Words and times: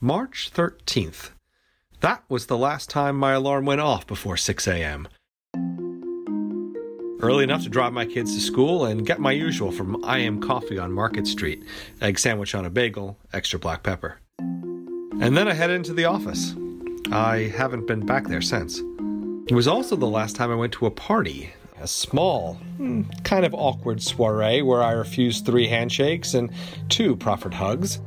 March 0.00 0.50
13th. 0.52 1.30
That 2.00 2.22
was 2.28 2.46
the 2.46 2.58
last 2.58 2.90
time 2.90 3.16
my 3.16 3.32
alarm 3.32 3.64
went 3.64 3.80
off 3.80 4.06
before 4.06 4.36
6 4.36 4.68
a.m. 4.68 5.08
Early 7.22 7.44
enough 7.44 7.62
to 7.62 7.70
drive 7.70 7.94
my 7.94 8.04
kids 8.04 8.34
to 8.34 8.42
school 8.42 8.84
and 8.84 9.06
get 9.06 9.20
my 9.20 9.32
usual 9.32 9.72
from 9.72 10.04
I 10.04 10.18
Am 10.18 10.38
Coffee 10.38 10.76
on 10.76 10.92
Market 10.92 11.26
Street 11.26 11.64
egg 12.02 12.18
sandwich 12.18 12.54
on 12.54 12.66
a 12.66 12.70
bagel, 12.70 13.16
extra 13.32 13.58
black 13.58 13.82
pepper. 13.84 14.18
And 14.38 15.34
then 15.34 15.48
I 15.48 15.54
head 15.54 15.70
into 15.70 15.94
the 15.94 16.04
office. 16.04 16.54
I 17.10 17.50
haven't 17.56 17.86
been 17.86 18.04
back 18.04 18.26
there 18.26 18.42
since. 18.42 18.80
It 19.48 19.54
was 19.54 19.66
also 19.66 19.96
the 19.96 20.06
last 20.06 20.36
time 20.36 20.50
I 20.50 20.56
went 20.56 20.74
to 20.74 20.84
a 20.84 20.90
party, 20.90 21.54
a 21.80 21.88
small, 21.88 22.54
hmm, 22.76 23.04
kind 23.24 23.46
of 23.46 23.54
awkward 23.54 24.02
soiree 24.02 24.60
where 24.60 24.82
I 24.82 24.92
refused 24.92 25.46
three 25.46 25.68
handshakes 25.68 26.34
and 26.34 26.50
two 26.90 27.16
proffered 27.16 27.54
hugs. 27.54 27.98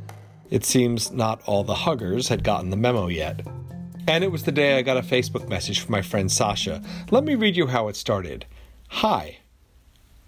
It 0.50 0.64
seems 0.64 1.12
not 1.12 1.42
all 1.46 1.62
the 1.62 1.74
huggers 1.74 2.28
had 2.28 2.42
gotten 2.42 2.70
the 2.70 2.76
memo 2.76 3.06
yet. 3.06 3.46
And 4.08 4.24
it 4.24 4.32
was 4.32 4.42
the 4.42 4.52
day 4.52 4.76
I 4.76 4.82
got 4.82 4.96
a 4.96 5.02
Facebook 5.02 5.48
message 5.48 5.78
from 5.78 5.92
my 5.92 6.02
friend 6.02 6.30
Sasha. 6.30 6.82
Let 7.12 7.22
me 7.22 7.36
read 7.36 7.56
you 7.56 7.68
how 7.68 7.86
it 7.86 7.94
started. 7.94 8.46
Hi, 8.88 9.38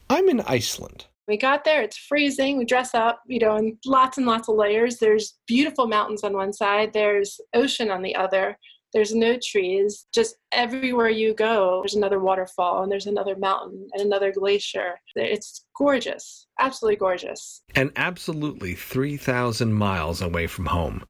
I'm 0.08 0.28
in 0.28 0.40
Iceland. 0.42 1.06
We 1.26 1.36
got 1.36 1.64
there, 1.64 1.82
it's 1.82 1.96
freezing. 1.96 2.56
We 2.56 2.64
dress 2.64 2.94
up, 2.94 3.22
you 3.26 3.40
know, 3.40 3.56
in 3.56 3.78
lots 3.84 4.18
and 4.18 4.26
lots 4.26 4.48
of 4.48 4.54
layers. 4.54 4.98
There's 4.98 5.38
beautiful 5.46 5.88
mountains 5.88 6.22
on 6.22 6.34
one 6.34 6.52
side, 6.52 6.92
there's 6.92 7.40
ocean 7.54 7.90
on 7.90 8.02
the 8.02 8.14
other. 8.14 8.56
There's 8.92 9.14
no 9.14 9.38
trees. 9.42 10.06
Just 10.12 10.36
everywhere 10.52 11.08
you 11.08 11.34
go, 11.34 11.80
there's 11.82 11.94
another 11.94 12.20
waterfall 12.20 12.82
and 12.82 12.92
there's 12.92 13.06
another 13.06 13.36
mountain 13.36 13.88
and 13.92 14.02
another 14.02 14.32
glacier. 14.32 15.00
It's 15.14 15.64
gorgeous, 15.76 16.46
absolutely 16.58 16.96
gorgeous. 16.96 17.62
And 17.74 17.90
absolutely 17.96 18.74
3,000 18.74 19.72
miles 19.72 20.20
away 20.20 20.46
from 20.46 20.66
home. 20.66 21.04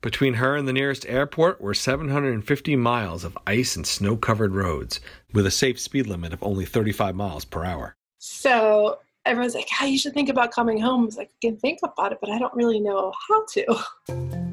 Between 0.00 0.34
her 0.34 0.54
and 0.54 0.68
the 0.68 0.72
nearest 0.72 1.06
airport 1.06 1.60
were 1.60 1.74
750 1.74 2.76
miles 2.76 3.24
of 3.24 3.36
ice 3.46 3.74
and 3.74 3.84
snow 3.84 4.16
covered 4.16 4.54
roads 4.54 5.00
with 5.32 5.44
a 5.44 5.50
safe 5.50 5.80
speed 5.80 6.06
limit 6.06 6.32
of 6.32 6.42
only 6.42 6.64
35 6.64 7.16
miles 7.16 7.44
per 7.44 7.64
hour. 7.64 7.96
So 8.18 9.00
everyone's 9.26 9.56
like, 9.56 9.68
"How 9.68 9.86
oh, 9.86 9.88
you 9.88 9.98
should 9.98 10.14
think 10.14 10.28
about 10.28 10.52
coming 10.52 10.80
home." 10.80 11.02
I 11.02 11.06
was 11.06 11.16
like, 11.16 11.30
I 11.30 11.46
can 11.48 11.56
think 11.56 11.80
about 11.82 12.12
it, 12.12 12.18
but 12.20 12.30
I 12.30 12.38
don't 12.38 12.54
really 12.54 12.78
know 12.78 13.12
how 13.28 13.44
to. 13.46 14.44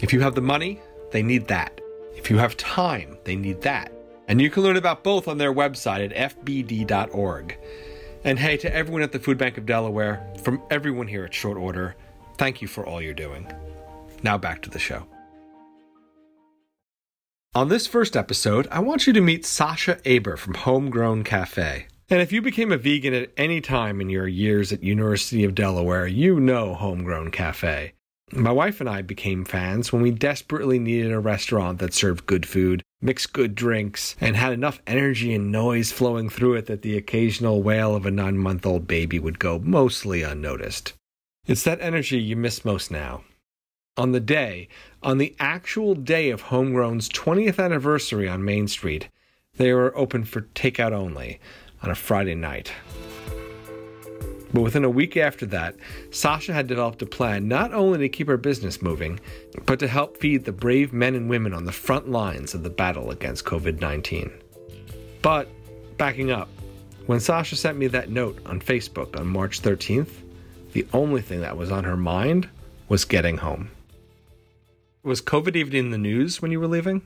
If 0.00 0.12
you 0.12 0.20
have 0.20 0.34
the 0.34 0.40
money, 0.40 0.80
they 1.10 1.22
need 1.22 1.48
that. 1.48 1.80
If 2.14 2.30
you 2.30 2.38
have 2.38 2.56
time, 2.56 3.18
they 3.24 3.36
need 3.36 3.60
that. 3.62 3.92
And 4.28 4.40
you 4.40 4.48
can 4.50 4.62
learn 4.62 4.76
about 4.76 5.04
both 5.04 5.28
on 5.28 5.38
their 5.38 5.52
website 5.52 6.12
at 6.14 6.36
fbd.org. 6.36 7.58
And 8.24 8.38
hey, 8.38 8.56
to 8.58 8.74
everyone 8.74 9.02
at 9.02 9.12
the 9.12 9.18
Food 9.18 9.36
Bank 9.36 9.58
of 9.58 9.66
Delaware, 9.66 10.24
from 10.42 10.62
everyone 10.70 11.08
here 11.08 11.24
at 11.24 11.34
Short 11.34 11.58
Order, 11.58 11.96
thank 12.38 12.62
you 12.62 12.68
for 12.68 12.86
all 12.86 13.02
you're 13.02 13.14
doing. 13.14 13.52
Now 14.22 14.38
back 14.38 14.62
to 14.62 14.70
the 14.70 14.78
show. 14.78 15.04
On 17.54 17.68
this 17.68 17.86
first 17.86 18.16
episode, 18.16 18.66
I 18.70 18.80
want 18.80 19.06
you 19.06 19.12
to 19.12 19.20
meet 19.20 19.44
Sasha 19.44 19.98
Aber 20.06 20.38
from 20.38 20.54
Homegrown 20.54 21.22
Cafe. 21.22 21.86
And 22.08 22.22
if 22.22 22.32
you 22.32 22.40
became 22.40 22.72
a 22.72 22.78
vegan 22.78 23.12
at 23.12 23.30
any 23.36 23.60
time 23.60 24.00
in 24.00 24.08
your 24.08 24.26
years 24.26 24.72
at 24.72 24.82
University 24.82 25.44
of 25.44 25.54
Delaware, 25.54 26.06
you 26.06 26.40
know 26.40 26.72
Homegrown 26.72 27.30
Cafe. 27.30 27.92
My 28.32 28.50
wife 28.50 28.80
and 28.80 28.88
I 28.88 29.02
became 29.02 29.44
fans 29.44 29.92
when 29.92 30.00
we 30.00 30.12
desperately 30.12 30.78
needed 30.78 31.12
a 31.12 31.20
restaurant 31.20 31.78
that 31.80 31.92
served 31.92 32.24
good 32.24 32.46
food, 32.46 32.82
mixed 33.02 33.34
good 33.34 33.54
drinks, 33.54 34.16
and 34.18 34.34
had 34.34 34.54
enough 34.54 34.80
energy 34.86 35.34
and 35.34 35.52
noise 35.52 35.92
flowing 35.92 36.30
through 36.30 36.54
it 36.54 36.64
that 36.68 36.80
the 36.80 36.96
occasional 36.96 37.62
wail 37.62 37.94
of 37.94 38.06
a 38.06 38.10
nine 38.10 38.38
month 38.38 38.64
old 38.64 38.86
baby 38.86 39.18
would 39.18 39.38
go 39.38 39.58
mostly 39.58 40.22
unnoticed. 40.22 40.94
It's 41.46 41.64
that 41.64 41.82
energy 41.82 42.18
you 42.18 42.34
miss 42.34 42.64
most 42.64 42.90
now 42.90 43.24
on 43.96 44.12
the 44.12 44.20
day, 44.20 44.68
on 45.02 45.18
the 45.18 45.34
actual 45.38 45.94
day 45.94 46.30
of 46.30 46.42
Homegrown's 46.42 47.10
20th 47.10 47.62
anniversary 47.62 48.26
on 48.26 48.44
Main 48.44 48.66
Street, 48.66 49.08
they 49.56 49.72
were 49.72 49.96
open 49.96 50.24
for 50.24 50.42
takeout 50.54 50.92
only 50.92 51.38
on 51.82 51.90
a 51.90 51.94
Friday 51.94 52.34
night. 52.34 52.72
But 54.54 54.62
within 54.62 54.84
a 54.84 54.90
week 54.90 55.16
after 55.16 55.44
that, 55.46 55.76
Sasha 56.10 56.52
had 56.52 56.66
developed 56.66 57.02
a 57.02 57.06
plan 57.06 57.48
not 57.48 57.72
only 57.72 57.98
to 57.98 58.08
keep 58.08 58.28
her 58.28 58.36
business 58.36 58.82
moving, 58.82 59.20
but 59.66 59.78
to 59.78 59.88
help 59.88 60.16
feed 60.18 60.44
the 60.44 60.52
brave 60.52 60.92
men 60.92 61.14
and 61.14 61.28
women 61.28 61.52
on 61.52 61.64
the 61.64 61.72
front 61.72 62.10
lines 62.10 62.54
of 62.54 62.62
the 62.62 62.70
battle 62.70 63.10
against 63.10 63.44
COVID 63.44 63.80
19. 63.80 64.30
But, 65.20 65.48
backing 65.96 66.30
up, 66.30 66.48
when 67.06 67.20
Sasha 67.20 67.56
sent 67.56 67.78
me 67.78 67.88
that 67.88 68.10
note 68.10 68.38
on 68.46 68.60
Facebook 68.60 69.18
on 69.18 69.26
March 69.26 69.60
13th, 69.60 70.12
the 70.72 70.86
only 70.92 71.20
thing 71.20 71.40
that 71.40 71.56
was 71.56 71.70
on 71.70 71.84
her 71.84 71.96
mind 71.96 72.48
was 72.88 73.04
getting 73.04 73.38
home. 73.38 73.70
Was 75.04 75.20
COVID 75.20 75.56
even 75.56 75.74
in 75.74 75.90
the 75.90 75.98
news 75.98 76.40
when 76.40 76.52
you 76.52 76.60
were 76.60 76.68
leaving? 76.68 77.02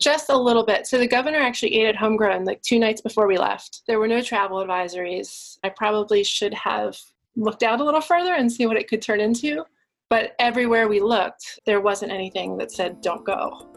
Just 0.00 0.30
a 0.30 0.36
little 0.36 0.64
bit. 0.64 0.84
So 0.86 0.98
the 0.98 1.06
governor 1.06 1.38
actually 1.38 1.76
ate 1.76 1.86
at 1.86 1.94
homegrown 1.94 2.44
like 2.44 2.60
two 2.62 2.78
nights 2.78 3.00
before 3.00 3.28
we 3.28 3.38
left. 3.38 3.82
There 3.86 4.00
were 4.00 4.08
no 4.08 4.20
travel 4.20 4.58
advisories. 4.58 5.58
I 5.62 5.68
probably 5.68 6.24
should 6.24 6.52
have 6.54 6.98
looked 7.36 7.62
out 7.62 7.80
a 7.80 7.84
little 7.84 8.00
further 8.00 8.34
and 8.34 8.50
see 8.50 8.66
what 8.66 8.76
it 8.76 8.88
could 8.88 9.00
turn 9.00 9.20
into. 9.20 9.64
But 10.08 10.34
everywhere 10.40 10.88
we 10.88 11.00
looked, 11.00 11.60
there 11.66 11.80
wasn't 11.80 12.10
anything 12.10 12.56
that 12.58 12.72
said 12.72 13.00
don't 13.00 13.24
go. 13.24 13.68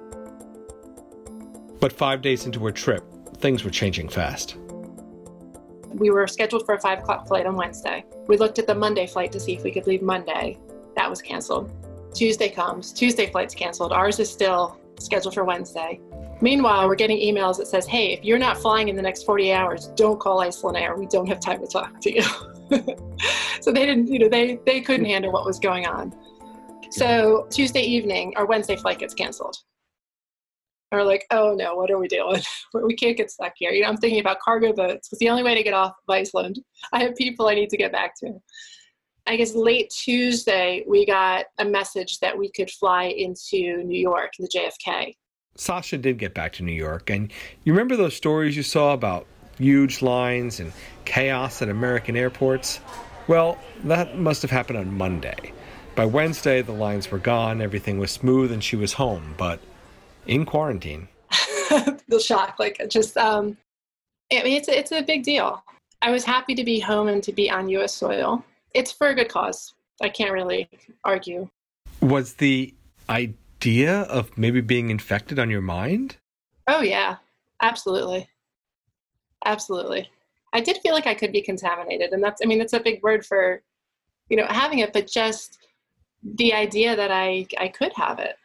But 1.80 1.94
five 1.94 2.24
days 2.24 2.48
into 2.48 2.66
her 2.66 2.72
trip, 2.72 3.04
things 3.38 3.64
were 3.64 3.70
changing 3.70 4.10
fast. 4.10 4.58
We 5.94 6.10
were 6.10 6.26
scheduled 6.26 6.66
for 6.66 6.74
a 6.74 6.82
five 6.82 7.00
o'clock 7.00 7.28
flight 7.28 7.46
on 7.46 7.56
Wednesday. 7.56 8.04
We 8.28 8.38
looked 8.38 8.58
at 8.58 8.66
the 8.66 8.76
Monday 8.76 9.06
flight 9.06 9.32
to 9.34 9.40
see 9.40 9.54
if 9.54 9.64
we 9.64 9.72
could 9.72 9.86
leave 9.86 10.02
Monday. 10.02 10.58
That 10.96 11.08
was 11.08 11.22
canceled. 11.22 11.72
Tuesday 12.14 12.50
comes, 12.50 12.92
Tuesday 12.92 13.30
flight's 13.32 13.56
canceled. 13.56 13.92
Ours 13.92 14.20
is 14.20 14.30
still 14.32 14.80
scheduled 15.00 15.34
for 15.34 15.44
Wednesday. 15.44 16.00
Meanwhile, 16.42 16.88
we're 16.88 16.96
getting 16.96 17.18
emails 17.18 17.58
that 17.58 17.68
says, 17.68 17.86
"Hey, 17.86 18.14
if 18.14 18.24
you're 18.24 18.40
not 18.40 18.58
flying 18.58 18.88
in 18.88 18.96
the 18.96 19.02
next 19.02 19.24
48 19.24 19.54
hours, 19.54 19.88
don't 19.96 20.20
call 20.20 20.40
Icelandair. 20.40 20.98
We 20.98 21.06
don't 21.06 21.28
have 21.28 21.40
time 21.40 21.60
to 21.62 21.68
talk 21.68 22.00
to 22.02 22.14
you." 22.14 22.22
so 23.62 23.72
they 23.72 23.86
didn't, 23.86 24.08
you 24.08 24.20
know, 24.20 24.30
they 24.30 24.60
they 24.66 24.82
couldn't 24.82 25.06
handle 25.06 25.32
what 25.32 25.46
was 25.46 25.60
going 25.60 25.86
on. 25.86 26.14
So 26.92 27.48
Tuesday 27.52 27.82
evening, 27.82 28.34
our 28.36 28.46
Wednesday 28.46 28.76
flight 28.76 29.00
gets 29.00 29.14
canceled. 29.14 29.56
we're 30.92 31.04
like, 31.04 31.26
oh 31.32 31.54
no, 31.56 31.76
what 31.76 31.92
are 31.92 32.00
we 32.00 32.08
doing? 32.08 32.42
we 32.74 32.96
can't 32.96 33.18
get 33.18 33.30
stuck 33.32 33.54
here. 33.58 33.72
You 33.72 33.84
know, 33.84 33.90
I'm 33.90 33.98
thinking 33.98 34.20
about 34.20 34.40
cargo 34.40 34.74
boats. 34.74 35.10
It's 35.12 35.20
the 35.20 35.30
only 35.30 35.44
way 35.44 35.56
to 35.56 35.64
get 35.64 35.74
off 35.74 35.92
of 36.08 36.14
Iceland. 36.14 36.60
I 36.92 37.04
have 37.04 37.16
people 37.16 37.48
I 37.48 37.56
need 37.56 37.70
to 37.70 37.78
get 37.78 37.92
back 37.92 38.14
to. 38.22 38.34
I 39.30 39.36
guess 39.36 39.54
late 39.54 39.92
Tuesday, 39.92 40.84
we 40.88 41.06
got 41.06 41.46
a 41.60 41.66
message 41.66 42.18
that 42.18 42.36
we 42.36 42.50
could 42.50 42.72
fly 42.72 43.04
into 43.04 43.84
New 43.84 44.00
York, 44.00 44.32
the 44.40 44.48
JFK. 44.48 45.14
Sasha 45.56 46.00
did 46.00 46.18
get 46.18 46.34
back 46.34 46.52
to 46.54 46.64
New 46.64 46.74
York, 46.74 47.12
and 47.12 47.32
you 47.64 47.72
remember 47.72 47.96
those 47.96 48.16
stories 48.16 48.58
you 48.58 48.64
saw 48.64 48.92
about 48.92 49.28
huge 49.60 50.02
lines 50.02 50.60
and 50.60 50.74
chaos 51.06 51.62
at 51.62 51.70
American 51.70 52.18
airports? 52.18 52.80
Well, 53.28 53.60
that 53.84 54.18
must 54.18 54.42
have 54.42 54.50
happened 54.50 54.80
on 54.80 54.98
Monday. 54.98 55.54
By 55.94 56.08
Wednesday, 56.08 56.64
the 56.64 56.72
lines 56.72 57.12
were 57.12 57.20
gone, 57.20 57.62
everything 57.62 58.00
was 58.00 58.10
smooth, 58.10 58.52
and 58.52 58.64
she 58.64 58.78
was 58.78 58.94
home, 58.94 59.36
but 59.38 59.60
in 60.26 60.44
quarantine. 60.44 61.08
the 62.08 62.20
shock, 62.20 62.56
like 62.58 62.82
just, 62.90 63.16
um, 63.16 63.58
I 64.32 64.42
mean, 64.42 64.58
it's 64.58 64.70
a, 64.70 64.80
it's 64.80 64.92
a 64.92 65.04
big 65.04 65.22
deal. 65.22 65.64
I 66.02 66.10
was 66.10 66.24
happy 66.24 66.56
to 66.56 66.64
be 66.64 66.80
home 66.80 67.10
and 67.10 67.22
to 67.22 67.32
be 67.32 67.52
on 67.52 67.70
U.S. 67.70 67.94
soil. 67.94 68.44
It's 68.74 68.92
for 68.92 69.08
a 69.08 69.16
good 69.16 69.30
cause. 69.30 69.74
I 70.02 70.10
can't 70.10 70.32
really 70.32 70.70
argue. 71.04 71.50
Was 72.02 72.36
the 72.36 72.74
idea 73.10 74.02
of 74.04 74.38
maybe 74.38 74.62
being 74.62 74.90
infected 74.90 75.40
on 75.40 75.50
your 75.50 75.62
mind? 75.62 76.18
Oh 76.68 76.82
yeah, 76.82 77.18
absolutely, 77.62 78.30
absolutely. 79.46 80.10
I 80.54 80.62
did 80.62 80.78
feel 80.78 80.94
like 80.94 81.08
I 81.08 81.14
could 81.14 81.32
be 81.32 81.42
contaminated, 81.42 82.12
and 82.12 82.24
that's 82.24 82.42
I 82.44 82.46
mean 82.46 82.60
that's 82.60 82.74
a 82.74 82.80
big 82.80 83.02
word 83.04 83.26
for, 83.26 83.62
you 84.30 84.38
know, 84.38 84.46
having 84.48 84.80
it, 84.80 84.94
but 84.94 85.08
just 85.08 85.58
the 86.24 86.54
idea 86.54 86.96
that 86.96 87.12
I 87.12 87.48
I 87.58 87.68
could 87.68 87.94
have 87.96 88.20
it 88.20 88.36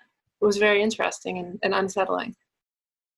was 0.41 0.57
very 0.57 0.83
interesting 0.83 1.39
and, 1.39 1.59
and 1.63 1.75
unsettling. 1.75 2.35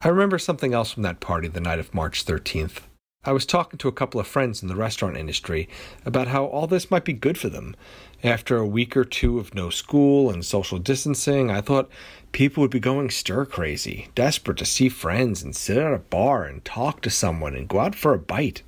I 0.02 0.08
remember 0.08 0.38
something 0.38 0.74
else 0.74 0.92
from 0.92 1.02
that 1.04 1.20
party 1.20 1.48
the 1.48 1.60
night 1.60 1.78
of 1.78 1.94
March 1.94 2.24
13th. 2.24 2.82
I 3.26 3.32
was 3.32 3.44
talking 3.44 3.76
to 3.78 3.88
a 3.88 3.92
couple 3.92 4.20
of 4.20 4.26
friends 4.28 4.62
in 4.62 4.68
the 4.68 4.76
restaurant 4.76 5.16
industry 5.16 5.68
about 6.04 6.28
how 6.28 6.44
all 6.44 6.68
this 6.68 6.92
might 6.92 7.04
be 7.04 7.12
good 7.12 7.36
for 7.36 7.48
them. 7.48 7.74
After 8.22 8.56
a 8.56 8.66
week 8.66 8.96
or 8.96 9.04
two 9.04 9.40
of 9.40 9.52
no 9.52 9.68
school 9.68 10.30
and 10.30 10.44
social 10.44 10.78
distancing, 10.78 11.50
I 11.50 11.60
thought 11.60 11.90
people 12.30 12.60
would 12.60 12.70
be 12.70 12.78
going 12.78 13.10
stir 13.10 13.44
crazy, 13.44 14.08
desperate 14.14 14.58
to 14.58 14.64
see 14.64 14.88
friends 14.88 15.42
and 15.42 15.56
sit 15.56 15.76
at 15.76 15.92
a 15.92 15.98
bar 15.98 16.44
and 16.44 16.64
talk 16.64 17.00
to 17.02 17.10
someone 17.10 17.56
and 17.56 17.68
go 17.68 17.80
out 17.80 17.96
for 17.96 18.14
a 18.14 18.18
bite. 18.18 18.62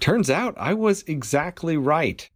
Turns 0.00 0.28
out 0.28 0.54
I 0.58 0.74
was 0.74 1.04
exactly 1.04 1.76
right. 1.76 2.28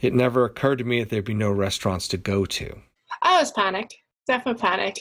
It 0.00 0.14
never 0.14 0.44
occurred 0.44 0.78
to 0.78 0.84
me 0.84 1.00
that 1.00 1.10
there'd 1.10 1.24
be 1.24 1.34
no 1.34 1.50
restaurants 1.50 2.06
to 2.08 2.16
go 2.16 2.44
to. 2.44 2.82
I 3.22 3.40
was 3.40 3.50
panicked. 3.50 3.96
Definitely 4.28 4.60
panicked. 4.60 5.00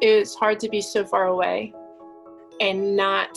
It 0.00 0.20
was 0.20 0.34
hard 0.34 0.58
to 0.60 0.70
be 0.70 0.80
so 0.80 1.04
far 1.04 1.26
away 1.26 1.74
and 2.60 2.96
not 2.96 3.36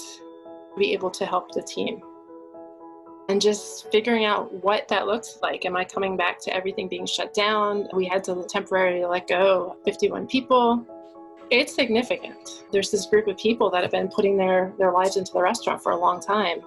be 0.77 0.93
able 0.93 1.11
to 1.11 1.25
help 1.25 1.51
the 1.51 1.61
team. 1.61 2.01
And 3.29 3.41
just 3.41 3.89
figuring 3.91 4.25
out 4.25 4.53
what 4.63 4.87
that 4.89 5.07
looks 5.07 5.39
like. 5.41 5.65
Am 5.65 5.77
I 5.77 5.85
coming 5.85 6.17
back 6.17 6.39
to 6.41 6.53
everything 6.53 6.89
being 6.89 7.05
shut 7.05 7.33
down? 7.33 7.87
We 7.93 8.05
had 8.05 8.23
to 8.25 8.45
temporarily 8.49 9.05
let 9.05 9.27
go 9.27 9.77
51 9.85 10.27
people. 10.27 10.85
It's 11.49 11.73
significant. 11.73 12.65
There's 12.71 12.91
this 12.91 13.05
group 13.05 13.27
of 13.27 13.37
people 13.37 13.69
that 13.69 13.81
have 13.81 13.91
been 13.91 14.09
putting 14.09 14.37
their, 14.37 14.73
their 14.77 14.91
lives 14.91 15.17
into 15.17 15.31
the 15.31 15.41
restaurant 15.41 15.81
for 15.81 15.91
a 15.91 15.97
long 15.97 16.19
time, 16.19 16.59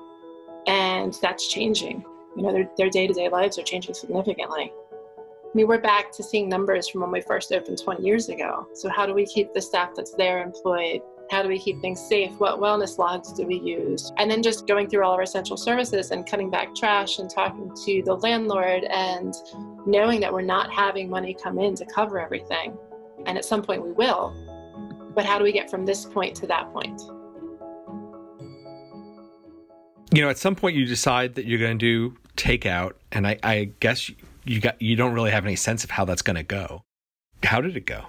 and 0.67 1.13
that's 1.21 1.49
changing. 1.49 2.05
You 2.37 2.43
know, 2.43 2.53
their, 2.53 2.71
their 2.77 2.91
day-to-day 2.91 3.29
lives 3.29 3.59
are 3.59 3.63
changing 3.63 3.95
significantly. 3.95 4.73
I 5.19 5.51
mean, 5.55 5.67
we're 5.69 5.81
back 5.81 6.13
to 6.13 6.23
seeing 6.23 6.49
numbers 6.49 6.89
from 6.89 7.01
when 7.01 7.11
we 7.11 7.21
first 7.21 7.51
opened 7.51 7.83
20 7.83 8.03
years 8.03 8.29
ago. 8.29 8.69
So 8.75 8.89
how 8.89 9.07
do 9.07 9.15
we 9.15 9.25
keep 9.27 9.55
the 9.55 9.63
staff 9.63 9.91
that's 9.97 10.13
there 10.13 10.43
employed? 10.43 11.01
How 11.31 11.43
do 11.43 11.49
we 11.49 11.59
keep 11.59 11.81
things 11.81 12.01
safe? 12.01 12.31
What 12.39 12.61
wellness 12.61 12.99
logs 12.99 13.33
do 13.33 13.47
we 13.47 13.59
use? 13.59 14.13
And 14.17 14.31
then 14.31 14.43
just 14.43 14.67
going 14.67 14.89
through 14.89 15.05
all 15.05 15.13
of 15.13 15.17
our 15.17 15.23
essential 15.23 15.57
services 15.57 16.13
and 16.13 16.25
cutting 16.25 16.51
back 16.51 16.75
trash 16.75 17.19
and 17.19 17.29
talking 17.29 17.73
to 17.85 18.03
the 18.05 18.15
landlord 18.15 18.85
and 18.85 19.35
knowing 19.87 20.21
that 20.21 20.33
we're 20.33 20.43
not 20.43 20.73
having 20.73 21.11
money 21.11 21.37
come 21.43 21.59
in 21.59 21.75
to 21.77 21.85
cover 21.87 22.21
everything. 22.21 22.77
And 23.27 23.37
at 23.37 23.45
some 23.45 23.63
point 23.63 23.83
we 23.83 23.91
will. 23.91 24.35
But 25.17 25.25
how 25.25 25.39
do 25.39 25.45
we 25.45 25.51
get 25.51 25.69
from 25.69 25.85
this 25.85 26.05
point 26.05 26.37
to 26.37 26.47
that 26.47 26.73
point? 26.73 27.01
You 30.13 30.23
know, 30.23 30.31
at 30.31 30.39
some 30.39 30.55
point 30.55 30.77
you 30.77 30.87
decide 30.87 31.35
that 31.35 31.47
you're 31.47 31.59
going 31.59 31.79
to 31.79 32.11
do 32.11 32.17
takeout, 32.37 32.93
and 33.11 33.27
I, 33.27 33.39
I 33.43 33.71
guess 33.81 34.11
you 34.45 34.61
got 34.61 34.81
you 34.81 34.95
don't 34.95 35.13
really 35.13 35.33
have 35.33 35.45
any 35.45 35.57
sense 35.57 35.83
of 35.83 35.91
how 35.91 36.05
that's 36.05 36.23
going 36.23 36.37
to 36.37 36.43
go. 36.45 36.83
How 37.43 37.61
did 37.61 37.77
it 37.77 37.87
go? 37.87 38.05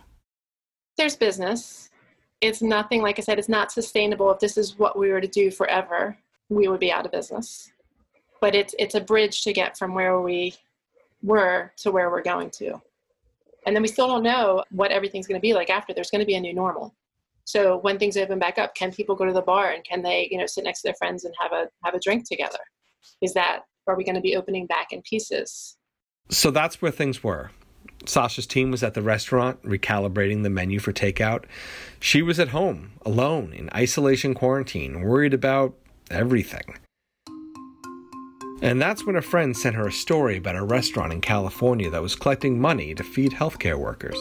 There's 0.97 1.15
business. 1.15 1.89
It's 2.41 2.61
nothing 2.61 3.01
like 3.01 3.17
I 3.19 3.21
said. 3.21 3.39
It's 3.39 3.49
not 3.49 3.71
sustainable. 3.71 4.31
If 4.31 4.39
this 4.39 4.57
is 4.57 4.77
what 4.77 4.97
we 4.97 5.09
were 5.09 5.21
to 5.21 5.27
do 5.27 5.49
forever, 5.49 6.17
we 6.49 6.67
would 6.67 6.79
be 6.79 6.91
out 6.91 7.05
of 7.05 7.11
business. 7.11 7.71
But 8.39 8.53
it's 8.53 8.75
it's 8.77 8.95
a 8.95 9.01
bridge 9.01 9.43
to 9.43 9.53
get 9.53 9.77
from 9.77 9.95
where 9.95 10.21
we 10.21 10.53
were 11.23 11.71
to 11.77 11.91
where 11.91 12.09
we're 12.11 12.21
going 12.21 12.51
to. 12.51 12.79
And 13.65 13.75
then 13.75 13.81
we 13.81 13.87
still 13.87 14.07
don't 14.07 14.23
know 14.23 14.63
what 14.71 14.91
everything's 14.91 15.27
going 15.27 15.39
to 15.39 15.45
be 15.45 15.53
like 15.53 15.69
after. 15.69 15.93
There's 15.93 16.11
going 16.11 16.21
to 16.21 16.25
be 16.25 16.35
a 16.35 16.39
new 16.39 16.53
normal. 16.53 16.95
So 17.43 17.77
when 17.77 17.97
things 17.97 18.17
open 18.17 18.39
back 18.39 18.57
up, 18.57 18.75
can 18.75 18.91
people 18.91 19.15
go 19.15 19.25
to 19.25 19.33
the 19.33 19.41
bar 19.41 19.71
and 19.71 19.83
can 19.83 20.01
they, 20.01 20.27
you 20.29 20.37
know, 20.37 20.45
sit 20.45 20.63
next 20.63 20.81
to 20.81 20.89
their 20.89 20.95
friends 20.95 21.25
and 21.25 21.33
have 21.39 21.51
a 21.53 21.67
have 21.83 21.95
a 21.95 21.99
drink 21.99 22.27
together? 22.27 22.59
Is 23.21 23.33
that 23.33 23.63
are 23.87 23.95
we 23.95 24.03
going 24.03 24.15
to 24.15 24.21
be 24.21 24.35
opening 24.35 24.67
back 24.67 24.91
in 24.91 25.01
pieces? 25.01 25.77
So 26.29 26.51
that's 26.51 26.81
where 26.81 26.91
things 26.91 27.23
were. 27.23 27.51
Sasha's 28.09 28.47
team 28.47 28.71
was 28.71 28.83
at 28.83 28.93
the 28.93 29.01
restaurant 29.01 29.61
recalibrating 29.63 30.43
the 30.43 30.49
menu 30.49 30.79
for 30.79 30.93
takeout. 30.93 31.45
She 31.99 32.21
was 32.21 32.39
at 32.39 32.49
home, 32.49 32.91
alone, 33.05 33.53
in 33.53 33.69
isolation 33.75 34.33
quarantine, 34.33 35.01
worried 35.01 35.33
about 35.33 35.75
everything. 36.09 36.77
And 38.61 38.81
that's 38.81 39.05
when 39.05 39.15
a 39.15 39.21
friend 39.21 39.55
sent 39.55 39.75
her 39.75 39.87
a 39.87 39.91
story 39.91 40.37
about 40.37 40.55
a 40.55 40.63
restaurant 40.63 41.13
in 41.13 41.21
California 41.21 41.89
that 41.91 42.01
was 42.01 42.15
collecting 42.15 42.59
money 42.59 42.95
to 42.95 43.03
feed 43.03 43.31
healthcare 43.31 43.77
workers. 43.77 44.17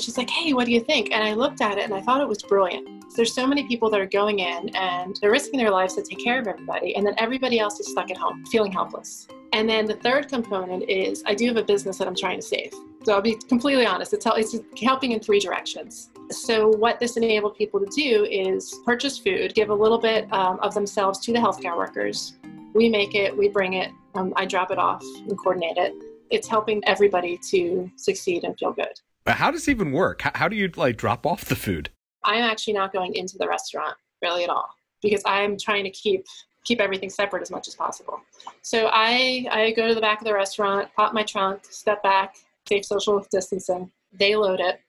She's 0.00 0.18
like, 0.18 0.28
hey, 0.28 0.52
what 0.52 0.66
do 0.66 0.72
you 0.72 0.80
think? 0.80 1.12
And 1.12 1.22
I 1.22 1.34
looked 1.34 1.60
at 1.60 1.78
it 1.78 1.84
and 1.84 1.94
I 1.94 2.02
thought 2.02 2.20
it 2.20 2.28
was 2.28 2.42
brilliant. 2.42 2.95
There's 3.14 3.32
so 3.32 3.46
many 3.46 3.66
people 3.66 3.88
that 3.90 4.00
are 4.00 4.06
going 4.06 4.40
in 4.40 4.74
and 4.74 5.16
they're 5.20 5.30
risking 5.30 5.58
their 5.58 5.70
lives 5.70 5.94
to 5.94 6.02
take 6.02 6.22
care 6.22 6.40
of 6.40 6.46
everybody, 6.46 6.96
and 6.96 7.06
then 7.06 7.14
everybody 7.18 7.58
else 7.58 7.78
is 7.80 7.88
stuck 7.88 8.10
at 8.10 8.16
home 8.16 8.44
feeling 8.46 8.72
helpless. 8.72 9.28
And 9.52 9.68
then 9.68 9.86
the 9.86 9.94
third 9.94 10.28
component 10.28 10.88
is 10.88 11.22
I 11.26 11.34
do 11.34 11.46
have 11.46 11.56
a 11.56 11.62
business 11.62 11.98
that 11.98 12.08
I'm 12.08 12.16
trying 12.16 12.40
to 12.40 12.46
save. 12.46 12.72
So 13.04 13.14
I'll 13.14 13.22
be 13.22 13.36
completely 13.48 13.86
honest, 13.86 14.12
it's, 14.12 14.26
it's 14.26 14.56
helping 14.82 15.12
in 15.12 15.20
three 15.20 15.38
directions. 15.38 16.10
So, 16.30 16.68
what 16.68 16.98
this 16.98 17.16
enabled 17.16 17.56
people 17.56 17.78
to 17.78 17.86
do 17.86 18.24
is 18.24 18.80
purchase 18.84 19.16
food, 19.16 19.54
give 19.54 19.70
a 19.70 19.74
little 19.74 19.98
bit 19.98 20.30
um, 20.32 20.58
of 20.60 20.74
themselves 20.74 21.20
to 21.20 21.32
the 21.32 21.38
healthcare 21.38 21.76
workers. 21.76 22.34
We 22.74 22.88
make 22.88 23.14
it, 23.14 23.36
we 23.36 23.48
bring 23.48 23.74
it, 23.74 23.92
um, 24.16 24.32
I 24.34 24.44
drop 24.44 24.72
it 24.72 24.78
off 24.78 25.04
and 25.28 25.38
coordinate 25.38 25.76
it. 25.76 25.94
It's 26.30 26.48
helping 26.48 26.82
everybody 26.84 27.38
to 27.50 27.88
succeed 27.94 28.42
and 28.42 28.58
feel 28.58 28.72
good. 28.72 29.00
How 29.26 29.52
does 29.52 29.68
it 29.68 29.70
even 29.70 29.92
work? 29.92 30.22
How, 30.22 30.32
how 30.34 30.48
do 30.48 30.56
you 30.56 30.70
like 30.76 30.96
drop 30.96 31.24
off 31.24 31.44
the 31.44 31.56
food? 31.56 31.90
I'm 32.26 32.42
actually 32.42 32.74
not 32.74 32.92
going 32.92 33.14
into 33.14 33.38
the 33.38 33.48
restaurant 33.48 33.96
really 34.22 34.44
at 34.44 34.50
all 34.50 34.68
because 35.02 35.22
I'm 35.24 35.56
trying 35.56 35.84
to 35.84 35.90
keep 35.90 36.26
keep 36.64 36.80
everything 36.80 37.08
separate 37.08 37.42
as 37.42 37.50
much 37.50 37.68
as 37.68 37.74
possible. 37.74 38.20
So 38.62 38.90
I 38.92 39.46
I 39.50 39.70
go 39.72 39.88
to 39.88 39.94
the 39.94 40.00
back 40.00 40.20
of 40.20 40.26
the 40.26 40.34
restaurant, 40.34 40.88
pop 40.96 41.14
my 41.14 41.22
trunk, 41.22 41.64
step 41.64 42.02
back, 42.02 42.36
safe 42.68 42.84
social 42.84 43.24
distancing. 43.30 43.90
They 44.12 44.36
load 44.36 44.60
it. 44.60 44.80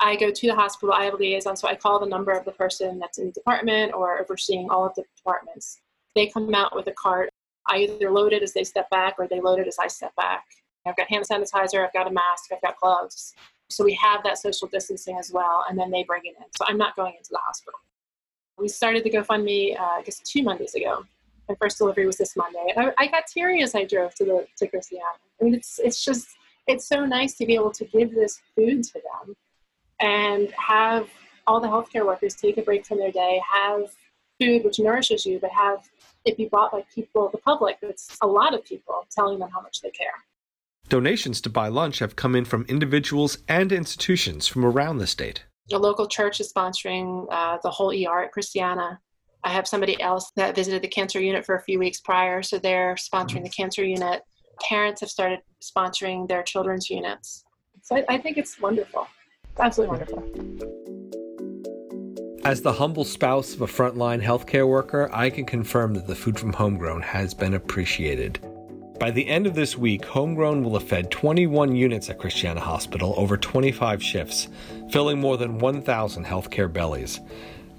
I 0.00 0.16
go 0.16 0.30
to 0.30 0.46
the 0.46 0.54
hospital. 0.54 0.94
I 0.94 1.04
have 1.04 1.14
a 1.14 1.16
liaison, 1.16 1.56
so 1.56 1.68
I 1.68 1.74
call 1.74 1.98
the 1.98 2.06
number 2.06 2.32
of 2.32 2.44
the 2.44 2.52
person 2.52 2.98
that's 2.98 3.18
in 3.18 3.26
the 3.26 3.32
department 3.32 3.94
or 3.94 4.20
overseeing 4.20 4.68
all 4.70 4.86
of 4.86 4.94
the 4.94 5.04
departments. 5.16 5.80
They 6.14 6.26
come 6.26 6.54
out 6.54 6.74
with 6.74 6.86
a 6.86 6.92
cart. 6.92 7.30
I 7.66 7.78
either 7.78 8.10
load 8.10 8.32
it 8.32 8.42
as 8.42 8.52
they 8.52 8.64
step 8.64 8.90
back 8.90 9.14
or 9.18 9.26
they 9.26 9.40
load 9.40 9.58
it 9.58 9.66
as 9.66 9.78
I 9.78 9.86
step 9.86 10.14
back. 10.16 10.44
I've 10.86 10.96
got 10.96 11.08
hand 11.08 11.24
sanitizer, 11.28 11.84
I've 11.84 11.92
got 11.94 12.06
a 12.06 12.10
mask, 12.10 12.52
I've 12.52 12.60
got 12.60 12.78
gloves. 12.78 13.34
So 13.74 13.84
we 13.84 13.94
have 13.94 14.22
that 14.24 14.38
social 14.38 14.68
distancing 14.68 15.18
as 15.18 15.30
well, 15.32 15.64
and 15.68 15.78
then 15.78 15.90
they 15.90 16.04
bring 16.04 16.22
it 16.24 16.34
in. 16.38 16.44
So 16.56 16.64
I'm 16.68 16.78
not 16.78 16.94
going 16.96 17.14
into 17.16 17.30
the 17.30 17.38
hospital. 17.38 17.80
We 18.56 18.68
started 18.68 19.02
the 19.02 19.10
GoFundMe, 19.10 19.78
uh, 19.78 19.82
I 19.82 20.02
guess, 20.02 20.20
two 20.20 20.42
Mondays 20.42 20.74
ago. 20.74 21.04
My 21.48 21.56
first 21.60 21.78
delivery 21.78 22.06
was 22.06 22.16
this 22.16 22.36
Monday. 22.36 22.72
I, 22.76 22.92
I 22.98 23.06
got 23.08 23.26
teary 23.26 23.62
as 23.62 23.74
I 23.74 23.84
drove 23.84 24.14
to 24.16 24.24
the 24.24 24.46
to 24.58 24.66
Christiana. 24.68 25.04
I 25.40 25.44
mean, 25.44 25.54
it's 25.54 25.80
it's 25.82 26.04
just 26.04 26.28
it's 26.66 26.86
so 26.86 27.04
nice 27.04 27.34
to 27.34 27.46
be 27.46 27.54
able 27.54 27.72
to 27.72 27.84
give 27.84 28.14
this 28.14 28.40
food 28.54 28.84
to 28.84 28.94
them 28.94 29.36
and 30.00 30.50
have 30.52 31.08
all 31.46 31.60
the 31.60 31.68
healthcare 31.68 32.06
workers 32.06 32.34
take 32.34 32.56
a 32.58 32.62
break 32.62 32.86
from 32.86 32.98
their 32.98 33.12
day, 33.12 33.40
have 33.52 33.94
food 34.40 34.64
which 34.64 34.78
nourishes 34.78 35.26
you, 35.26 35.38
but 35.38 35.50
have 35.50 35.88
it 36.24 36.36
be 36.36 36.46
bought 36.46 36.72
by 36.72 36.84
people, 36.94 37.28
the 37.28 37.38
public. 37.38 37.78
It's 37.82 38.16
a 38.22 38.26
lot 38.26 38.54
of 38.54 38.64
people 38.64 39.06
telling 39.10 39.38
them 39.38 39.50
how 39.50 39.60
much 39.60 39.80
they 39.82 39.90
care. 39.90 40.14
Donations 40.88 41.40
to 41.40 41.50
buy 41.50 41.68
lunch 41.68 41.98
have 42.00 42.14
come 42.14 42.36
in 42.36 42.44
from 42.44 42.66
individuals 42.68 43.38
and 43.48 43.72
institutions 43.72 44.46
from 44.46 44.64
around 44.64 44.98
the 44.98 45.06
state. 45.06 45.44
A 45.72 45.78
local 45.78 46.06
church 46.06 46.40
is 46.40 46.52
sponsoring 46.52 47.26
uh, 47.30 47.56
the 47.62 47.70
whole 47.70 47.90
ER 47.90 48.24
at 48.24 48.32
Christiana. 48.32 49.00
I 49.44 49.48
have 49.50 49.66
somebody 49.66 50.00
else 50.00 50.30
that 50.36 50.54
visited 50.54 50.82
the 50.82 50.88
cancer 50.88 51.20
unit 51.20 51.46
for 51.46 51.56
a 51.56 51.62
few 51.62 51.78
weeks 51.78 52.00
prior, 52.00 52.42
so 52.42 52.58
they're 52.58 52.96
sponsoring 52.96 53.42
the 53.42 53.50
cancer 53.50 53.82
unit. 53.82 54.22
Parents 54.68 55.00
have 55.00 55.10
started 55.10 55.40
sponsoring 55.62 56.28
their 56.28 56.42
children's 56.42 56.90
units. 56.90 57.44
So 57.82 57.96
I, 57.96 58.04
I 58.08 58.18
think 58.18 58.36
it's 58.36 58.60
wonderful. 58.60 59.06
It's 59.52 59.60
absolutely 59.60 59.96
wonderful. 59.96 60.22
As 62.44 62.60
the 62.60 62.72
humble 62.72 63.04
spouse 63.04 63.54
of 63.54 63.62
a 63.62 63.66
frontline 63.66 64.22
healthcare 64.22 64.68
worker, 64.68 65.08
I 65.14 65.30
can 65.30 65.46
confirm 65.46 65.94
that 65.94 66.06
the 66.06 66.14
food 66.14 66.38
from 66.38 66.52
Homegrown 66.52 67.00
has 67.00 67.32
been 67.32 67.54
appreciated. 67.54 68.38
By 68.98 69.10
the 69.10 69.26
end 69.26 69.46
of 69.46 69.54
this 69.54 69.76
week, 69.76 70.04
Homegrown 70.04 70.62
will 70.62 70.74
have 70.74 70.88
fed 70.88 71.10
21 71.10 71.74
units 71.74 72.08
at 72.10 72.18
Christiana 72.18 72.60
Hospital 72.60 73.12
over 73.16 73.36
25 73.36 74.02
shifts, 74.02 74.48
filling 74.88 75.20
more 75.20 75.36
than 75.36 75.58
1,000 75.58 76.24
healthcare 76.24 76.72
bellies. 76.72 77.20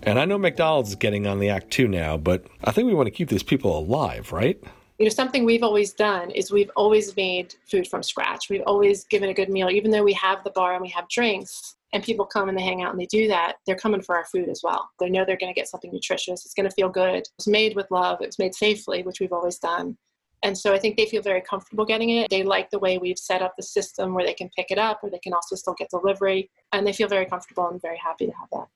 And 0.04 0.20
I 0.20 0.26
know 0.26 0.38
McDonald's 0.38 0.90
is 0.90 0.96
getting 0.96 1.26
on 1.26 1.40
the 1.40 1.50
act 1.50 1.72
too 1.72 1.88
now, 1.88 2.18
but 2.18 2.46
I 2.66 2.72
think 2.72 2.88
we 2.88 2.94
want 2.94 3.08
to 3.08 3.12
keep 3.12 3.30
these 3.30 3.44
people 3.44 3.80
alive, 3.80 4.34
right? 4.34 4.62
You 5.00 5.06
know, 5.06 5.10
something 5.10 5.46
we've 5.46 5.64
always 5.64 5.94
done 5.94 6.32
is 6.32 6.52
we've 6.52 6.72
always 6.76 7.16
made 7.16 7.56
food 7.66 7.88
from 7.88 8.04
scratch. 8.04 8.50
We've 8.50 8.64
always 8.68 9.06
given 9.06 9.30
a 9.30 9.34
good 9.34 9.50
meal, 9.50 9.70
even 9.70 9.92
though 9.92 10.04
we 10.04 10.14
have 10.14 10.44
the 10.44 10.52
bar 10.52 10.74
and 10.74 10.82
we 10.82 10.90
have 10.90 11.08
drinks 11.08 11.76
and 11.94 12.04
people 12.04 12.26
come 12.26 12.50
and 12.50 12.58
they 12.58 12.64
hang 12.64 12.82
out 12.82 12.92
and 12.92 13.00
they 13.00 13.06
do 13.06 13.28
that, 13.30 13.56
they're 13.66 13.76
coming 13.78 14.02
for 14.02 14.18
our 14.18 14.26
food 14.26 14.50
as 14.50 14.62
well. 14.64 14.90
They 15.00 15.10
know 15.10 15.24
they're 15.26 15.38
going 15.38 15.54
to 15.54 15.60
get 15.60 15.70
something 15.70 15.92
nutritious. 15.92 16.46
It's 16.46 16.54
going 16.54 16.70
to 16.70 16.76
feel 16.76 16.90
good. 16.90 17.28
It's 17.38 17.48
made 17.48 17.76
with 17.76 17.90
love. 17.90 18.20
It's 18.22 18.38
made 18.38 18.54
safely, 18.54 19.04
which 19.04 19.22
we've 19.22 19.34
always 19.34 19.58
done. 19.58 19.98
And 20.46 20.58
so 20.58 20.74
I 20.74 20.80
think 20.80 20.96
they 20.96 21.06
feel 21.06 21.22
very 21.22 21.42
comfortable 21.42 21.86
getting 21.86 22.12
it. 22.12 22.30
They 22.30 22.44
like 22.44 22.70
the 22.70 22.80
way 22.80 22.98
we've 22.98 23.18
set 23.18 23.42
up 23.42 23.56
the 23.58 23.64
system 23.64 24.14
where 24.14 24.26
they 24.26 24.34
can 24.34 24.50
pick 24.56 24.68
it 24.70 24.78
up 24.78 25.00
or 25.04 25.10
they 25.10 25.20
can 25.20 25.34
also 25.34 25.56
still 25.56 25.76
get 25.78 25.90
delivery. 25.90 26.50
And 26.72 26.86
they 26.86 26.94
feel 26.94 27.08
very 27.08 27.26
comfortable 27.26 27.68
and 27.68 27.82
very 27.82 27.98
happy 27.98 28.28
to 28.28 28.32
have 28.32 28.50
that. 28.52 28.68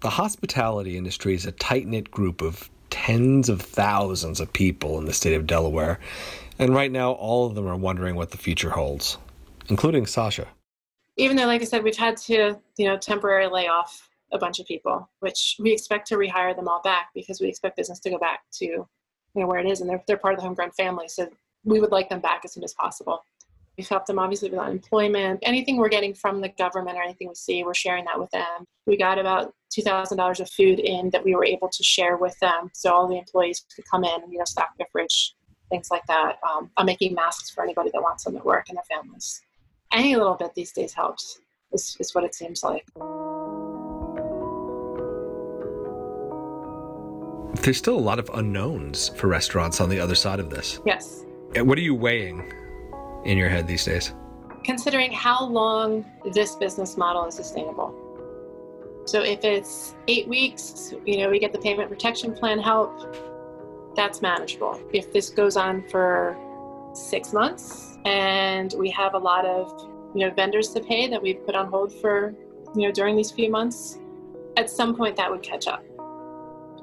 The 0.00 0.10
hospitality 0.10 0.96
industry 0.96 1.34
is 1.34 1.46
a 1.46 1.52
tight 1.52 1.86
knit 1.86 2.10
group 2.10 2.40
of 2.40 2.70
tens 2.90 3.48
of 3.48 3.60
thousands 3.60 4.40
of 4.40 4.52
people 4.52 4.98
in 4.98 5.04
the 5.04 5.12
state 5.12 5.34
of 5.34 5.46
Delaware. 5.46 6.00
And 6.58 6.74
right 6.74 6.90
now, 6.90 7.12
all 7.12 7.46
of 7.46 7.54
them 7.54 7.66
are 7.66 7.76
wondering 7.76 8.16
what 8.16 8.30
the 8.30 8.38
future 8.38 8.70
holds, 8.70 9.18
including 9.68 10.06
Sasha 10.06 10.48
even 11.18 11.36
though, 11.36 11.46
like 11.46 11.60
I 11.60 11.64
said, 11.64 11.82
we've 11.82 11.96
had 11.96 12.16
to, 12.16 12.58
you 12.76 12.86
know, 12.86 12.96
temporarily 12.96 13.52
lay 13.52 13.68
off 13.68 14.08
a 14.32 14.38
bunch 14.38 14.60
of 14.60 14.66
people, 14.66 15.10
which 15.18 15.56
we 15.58 15.72
expect 15.72 16.06
to 16.08 16.14
rehire 16.14 16.54
them 16.54 16.68
all 16.68 16.80
back 16.82 17.08
because 17.14 17.40
we 17.40 17.48
expect 17.48 17.76
business 17.76 17.98
to 18.00 18.10
go 18.10 18.18
back 18.18 18.40
to, 18.52 18.86
you 19.38 19.44
know, 19.44 19.48
where 19.48 19.60
it 19.60 19.66
is, 19.66 19.80
and 19.80 19.88
they're 19.88 20.02
they're 20.06 20.16
part 20.16 20.34
of 20.34 20.40
the 20.40 20.46
homegrown 20.46 20.72
family, 20.72 21.08
so 21.08 21.28
we 21.64 21.80
would 21.80 21.92
like 21.92 22.08
them 22.08 22.20
back 22.20 22.42
as 22.44 22.52
soon 22.52 22.64
as 22.64 22.74
possible. 22.74 23.22
We've 23.76 23.88
helped 23.88 24.08
them 24.08 24.18
obviously 24.18 24.50
with 24.50 24.58
unemployment. 24.58 25.38
Anything 25.42 25.76
we're 25.76 25.88
getting 25.88 26.12
from 26.12 26.40
the 26.40 26.48
government 26.48 26.96
or 26.96 27.02
anything 27.02 27.28
we 27.28 27.34
see, 27.36 27.62
we're 27.62 27.74
sharing 27.74 28.04
that 28.06 28.18
with 28.18 28.30
them. 28.30 28.64
We 28.86 28.96
got 28.96 29.18
about 29.18 29.54
two 29.72 29.82
thousand 29.82 30.18
dollars 30.18 30.40
of 30.40 30.50
food 30.50 30.80
in 30.80 31.10
that 31.10 31.24
we 31.24 31.34
were 31.34 31.44
able 31.44 31.68
to 31.68 31.82
share 31.82 32.16
with 32.16 32.38
them, 32.40 32.70
so 32.74 32.92
all 32.92 33.06
the 33.06 33.18
employees 33.18 33.64
could 33.74 33.84
come 33.90 34.04
in 34.04 34.30
you 34.30 34.38
know 34.38 34.44
stock 34.44 34.70
their 34.78 34.88
fridge, 34.92 35.34
things 35.70 35.88
like 35.90 36.06
that. 36.08 36.36
Um, 36.48 36.70
I'm 36.76 36.86
making 36.86 37.14
masks 37.14 37.50
for 37.50 37.62
anybody 37.62 37.90
that 37.92 38.02
wants 38.02 38.24
them 38.24 38.36
at 38.36 38.44
work 38.44 38.66
and 38.68 38.76
their 38.76 38.96
families 38.96 39.40
any 39.92 40.16
little 40.16 40.34
bit 40.34 40.54
these 40.54 40.72
days 40.72 40.94
helps, 40.94 41.40
is, 41.72 41.96
is 42.00 42.14
what 42.14 42.24
it 42.24 42.34
seems 42.34 42.62
like. 42.62 42.84
There's 47.62 47.76
still 47.76 47.98
a 47.98 48.00
lot 48.00 48.18
of 48.18 48.30
unknowns 48.34 49.10
for 49.10 49.26
restaurants 49.26 49.80
on 49.80 49.88
the 49.88 50.00
other 50.00 50.14
side 50.14 50.40
of 50.40 50.50
this. 50.50 50.80
Yes. 50.86 51.24
Uh, 51.58 51.64
what 51.64 51.76
are 51.78 51.82
you 51.82 51.94
weighing 51.94 52.52
in 53.24 53.36
your 53.36 53.48
head 53.48 53.66
these 53.66 53.84
days? 53.84 54.14
Considering 54.64 55.12
how 55.12 55.44
long 55.44 56.04
this 56.32 56.56
business 56.56 56.96
model 56.96 57.26
is 57.26 57.34
sustainable. 57.34 57.94
So 59.06 59.22
if 59.22 59.42
it's 59.44 59.94
eight 60.06 60.28
weeks, 60.28 60.92
you 61.06 61.18
know, 61.18 61.30
we 61.30 61.38
get 61.38 61.52
the 61.52 61.58
payment 61.58 61.88
protection 61.88 62.34
plan 62.34 62.58
help, 62.58 63.16
that's 63.96 64.22
manageable. 64.22 64.80
If 64.92 65.12
this 65.12 65.30
goes 65.30 65.56
on 65.56 65.88
for 65.88 66.36
six 66.94 67.32
months, 67.32 67.98
and 68.04 68.74
we 68.78 68.90
have 68.90 69.14
a 69.14 69.18
lot 69.18 69.44
of 69.44 69.90
you 70.14 70.26
know 70.26 70.30
vendors 70.34 70.70
to 70.70 70.80
pay 70.80 71.08
that 71.08 71.20
we've 71.20 71.44
put 71.44 71.54
on 71.54 71.66
hold 71.66 71.92
for 71.92 72.34
you 72.74 72.86
know 72.86 72.92
during 72.92 73.16
these 73.16 73.30
few 73.30 73.50
months 73.50 73.98
at 74.56 74.70
some 74.70 74.96
point 74.96 75.16
that 75.16 75.30
would 75.30 75.42
catch 75.42 75.66
up 75.66 75.84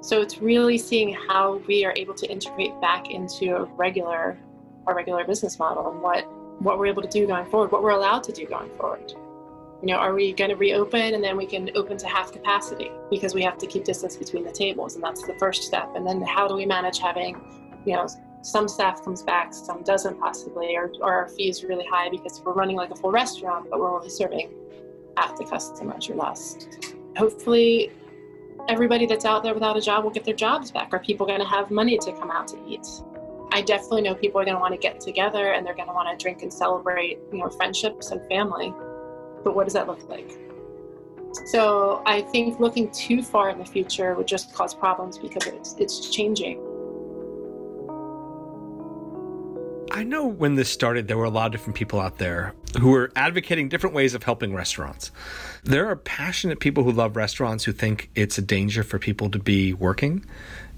so 0.06 0.22
it's 0.22 0.38
really 0.38 0.78
seeing 0.78 1.16
how 1.28 1.60
we 1.68 1.84
are 1.84 1.94
able 1.96 2.14
to 2.14 2.30
integrate 2.30 2.80
back 2.80 3.10
into 3.10 3.56
a 3.56 3.64
regular 3.64 4.38
our 4.86 4.96
regular 4.96 5.26
business 5.26 5.58
model 5.58 5.92
and 5.92 6.00
what 6.00 6.32
what 6.62 6.78
we're 6.78 6.86
able 6.86 7.02
to 7.02 7.10
do 7.10 7.26
going 7.26 7.46
forward 7.46 7.72
what 7.72 7.82
we're 7.82 7.90
allowed 7.90 8.24
to 8.24 8.32
do 8.32 8.46
going 8.46 8.70
forward 8.78 9.12
you 9.82 9.88
know 9.88 9.96
are 9.96 10.14
we 10.14 10.32
going 10.32 10.52
to 10.52 10.56
reopen 10.56 11.16
and 11.16 11.24
then 11.24 11.36
we 11.36 11.46
can 11.46 11.72
open 11.76 11.98
to 11.98 12.08
half 12.08 12.32
capacity 12.32 12.92
because 13.10 13.34
we 13.34 13.42
have 13.42 13.58
to 13.58 13.66
keep 13.66 13.84
distance 13.84 14.16
between 14.16 14.44
the 14.44 14.52
tables 14.52 14.94
and 14.94 15.04
that's 15.04 15.24
the 15.24 15.34
first 15.40 15.64
step 15.64 15.90
and 15.96 16.06
then 16.06 16.22
how 16.22 16.48
do 16.48 16.54
we 16.54 16.68
manage 16.68 17.00
having 17.00 17.36
you 17.86 17.94
know 17.94 18.08
some 18.46 18.68
staff 18.68 19.04
comes 19.04 19.24
back, 19.24 19.56
some 19.56 19.82
doesn't 19.82 20.20
possibly, 20.20 20.78
or, 20.78 20.92
or 21.02 21.12
our 21.12 21.30
fee 21.30 21.50
is 21.50 21.64
really 21.64 21.86
high 21.88 22.10
because 22.10 22.40
we're 22.46 22.54
running 22.54 22.76
like 22.76 22.92
a 22.92 22.96
full 22.96 23.10
restaurant, 23.10 23.68
but 23.72 23.80
we're 23.80 23.92
only 23.92 24.08
serving 24.08 24.52
half 25.18 25.36
the 25.36 25.46
customers 25.46 26.08
or 26.08 26.14
less. 26.14 26.68
Hopefully, 27.18 27.92
everybody 28.68 29.06
that's 29.06 29.26
out 29.26 29.44
there 29.44 29.54
without 29.54 29.78
a 29.78 29.82
job 29.82 30.04
will 30.04 30.12
get 30.12 30.24
their 30.24 30.36
jobs 30.36 30.72
back. 30.72 30.94
Are 30.94 31.00
people 31.00 31.26
going 31.26 31.40
to 31.40 31.48
have 31.48 31.72
money 31.72 31.98
to 31.98 32.12
come 32.14 32.32
out 32.32 32.48
to 32.50 32.58
eat? 32.68 32.88
I 33.52 33.62
definitely 33.62 34.02
know 34.02 34.16
people 34.16 34.42
are 34.42 34.46
going 34.46 34.56
to 34.56 34.62
want 34.62 34.74
to 34.74 34.80
get 34.80 35.00
together 35.00 35.54
and 35.54 35.66
they're 35.66 35.76
going 35.76 35.88
to 35.88 35.94
want 35.94 36.18
to 36.18 36.22
drink 36.22 36.42
and 36.42 36.52
celebrate, 36.52 37.20
you 37.32 37.40
know, 37.40 37.50
friendships 37.50 38.12
and 38.12 38.28
family. 38.28 38.74
But 39.44 39.56
what 39.56 39.66
does 39.66 39.74
that 39.74 39.88
look 39.88 40.10
like? 40.10 40.38
So 41.46 42.02
I 42.06 42.22
think 42.22 42.60
looking 42.60 42.90
too 42.92 43.22
far 43.22 43.50
in 43.50 43.60
the 43.60 43.66
future 43.66 44.16
would 44.16 44.28
just 44.28 44.54
cause 44.54 44.74
problems 44.74 45.18
because 45.18 45.46
it's, 45.48 45.76
it's 45.78 46.10
changing. 46.10 46.58
I 49.96 50.04
know 50.04 50.26
when 50.26 50.56
this 50.56 50.70
started, 50.70 51.08
there 51.08 51.18
were 51.18 51.24
a 51.24 51.30
lot 51.30 51.46
of 51.46 51.52
different 51.54 51.78
people 51.78 52.02
out 52.02 52.18
there 52.18 52.54
who 52.82 52.90
were 52.90 53.14
advocating 53.16 53.70
different 53.70 53.96
ways 53.96 54.14
of 54.14 54.24
helping 54.24 54.54
restaurants. 54.54 55.10
There 55.64 55.88
are 55.88 55.96
passionate 55.96 56.60
people 56.60 56.84
who 56.84 56.92
love 56.92 57.16
restaurants 57.16 57.64
who 57.64 57.72
think 57.72 58.10
it's 58.14 58.38
a 58.38 58.42
danger 58.42 58.84
for 58.84 59.00
people 59.00 59.30
to 59.32 59.40
be 59.40 59.74
working. 59.74 60.26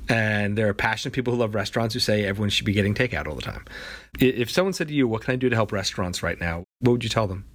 And 0.07 0.55
there 0.55 0.69
are 0.69 0.73
passionate 0.75 1.13
people 1.13 1.33
who 1.33 1.39
love 1.39 1.55
restaurants 1.55 1.95
who 1.95 1.99
say 1.99 2.25
everyone 2.25 2.51
should 2.51 2.67
be 2.67 2.73
getting 2.73 2.93
takeout 2.93 3.25
all 3.25 3.33
the 3.33 3.41
time. 3.41 3.65
If 4.19 4.51
someone 4.51 4.73
said 4.73 4.87
to 4.89 4.93
you, 4.93 5.07
What 5.07 5.23
can 5.23 5.33
I 5.33 5.35
do 5.35 5.49
to 5.49 5.55
help 5.55 5.71
restaurants 5.71 6.21
right 6.21 6.39
now? 6.39 6.63
What 6.81 6.91
would 6.91 7.03
you 7.03 7.09
tell 7.09 7.25
them? 7.25 7.45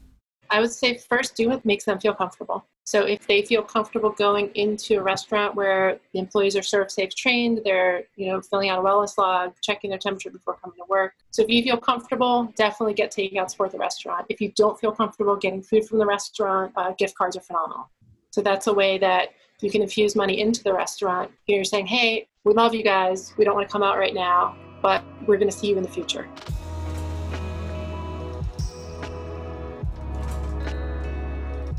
I 0.53 0.61
would 0.61 0.71
say 0.71 0.99
first 0.99 1.35
do 1.35 1.49
what 1.49 1.65
makes 1.65 1.85
them 1.87 1.99
feel 1.99 2.13
comfortable. 2.13 2.67
So 2.85 3.07
if 3.07 3.27
they 3.27 3.41
feel 3.41 3.63
comfortable 3.63 4.11
going 4.11 4.51
into 4.55 4.99
a 4.99 5.03
restaurant 5.03 5.55
where 5.55 5.99
the 6.13 6.19
employees 6.19 6.57
are 6.57 6.61
ServSafe 6.61 7.15
trained, 7.15 7.63
they're 7.65 8.05
you 8.17 8.27
know 8.27 8.43
filling 8.43 8.69
out 8.69 8.79
a 8.79 8.83
wellness 8.83 9.17
log, 9.17 9.55
checking 9.63 9.89
their 9.89 9.99
temperature 9.99 10.31
before 10.31 10.59
coming 10.63 10.77
to 10.77 10.85
work. 10.89 11.15
So 11.31 11.43
if 11.43 11.49
you 11.49 11.63
feel 11.63 11.79
comfortable, 11.79 12.53
definitely 12.55 12.93
get 12.93 13.11
takeouts 13.11 13.57
for 13.57 13.71
the 13.71 13.79
restaurant. 13.79 14.27
If 14.29 14.43
you 14.43 14.53
don't 14.55 14.79
feel 14.79 14.93
comfortable 14.93 15.37
getting 15.37 15.63
food 15.63 15.89
from 15.89 15.99
the 15.99 16.07
restaurant, 16.07 16.73
uh, 16.77 16.93
gift 16.93 17.17
cards 17.17 17.35
are 17.37 17.41
phenomenal. 17.41 17.89
So 18.31 18.43
that's 18.43 18.67
a 18.67 18.75
way 18.75 18.99
that 18.99 19.31
you 19.61 19.71
can 19.71 19.81
infuse 19.81 20.15
money 20.15 20.39
into 20.39 20.63
the 20.63 20.75
restaurant. 20.75 21.31
You're 21.47 21.65
saying, 21.65 21.87
hey, 21.87 22.29
we 22.45 22.53
love 22.53 22.75
you 22.75 22.83
guys. 22.83 23.33
We 23.39 23.47
don't 23.47 23.55
want 23.55 23.69
to 23.69 23.73
come 23.73 23.83
out 23.83 23.97
right 23.97 24.15
now, 24.15 24.55
but 24.83 25.03
we're 25.27 25.39
going 25.39 25.51
to 25.51 25.57
see 25.57 25.69
you 25.69 25.79
in 25.79 25.83
the 25.83 25.89
future. 25.89 26.29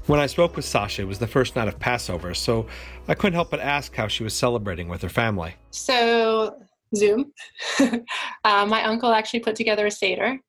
When 0.07 0.19
I 0.19 0.25
spoke 0.25 0.57
with 0.57 0.65
Sasha, 0.65 1.03
it 1.03 1.05
was 1.05 1.19
the 1.19 1.27
first 1.27 1.55
night 1.55 1.69
of 1.69 1.79
Passover, 1.79 2.33
so 2.33 2.67
I 3.07 3.13
couldn't 3.13 3.35
help 3.35 3.49
but 3.49 3.61
ask 3.61 3.95
how 3.95 4.09
she 4.09 4.23
was 4.23 4.33
celebrating 4.33 4.89
with 4.89 5.01
her 5.01 5.07
family. 5.07 5.55
So, 5.71 6.57
Zoom. 6.93 7.31
uh, 7.79 8.65
my 8.65 8.83
uncle 8.83 9.13
actually 9.13 9.39
put 9.39 9.55
together 9.55 9.85
a 9.85 9.91
Seder, 9.91 10.39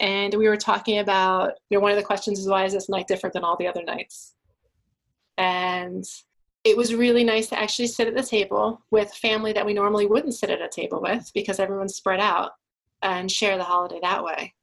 and 0.00 0.34
we 0.34 0.48
were 0.48 0.56
talking 0.56 0.98
about, 0.98 1.52
you 1.70 1.78
know, 1.78 1.80
one 1.80 1.92
of 1.92 1.96
the 1.96 2.02
questions 2.02 2.40
is 2.40 2.48
why 2.48 2.64
is 2.64 2.72
this 2.72 2.88
night 2.88 3.06
different 3.06 3.34
than 3.34 3.44
all 3.44 3.56
the 3.56 3.68
other 3.68 3.84
nights? 3.84 4.34
And 5.36 6.04
it 6.64 6.76
was 6.76 6.92
really 6.92 7.22
nice 7.22 7.48
to 7.50 7.58
actually 7.58 7.86
sit 7.86 8.08
at 8.08 8.16
the 8.16 8.22
table 8.24 8.82
with 8.90 9.14
family 9.14 9.52
that 9.52 9.64
we 9.64 9.74
normally 9.74 10.06
wouldn't 10.06 10.34
sit 10.34 10.50
at 10.50 10.60
a 10.60 10.68
table 10.68 11.00
with 11.00 11.30
because 11.34 11.60
everyone's 11.60 11.94
spread 11.94 12.18
out 12.18 12.50
and 13.02 13.30
share 13.30 13.56
the 13.58 13.64
holiday 13.64 14.00
that 14.02 14.24
way. 14.24 14.54